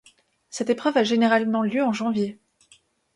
[0.49, 2.39] Cette épreuve a généralement lieu en janvier.